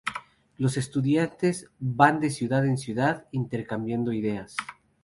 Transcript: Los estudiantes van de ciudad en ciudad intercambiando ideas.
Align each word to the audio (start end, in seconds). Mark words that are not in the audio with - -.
Los 0.57 0.77
estudiantes 0.77 1.69
van 1.77 2.19
de 2.21 2.31
ciudad 2.31 2.65
en 2.65 2.79
ciudad 2.79 3.27
intercambiando 3.31 4.11
ideas. 4.13 4.57